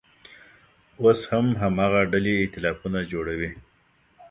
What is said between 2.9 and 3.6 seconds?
جوړوي.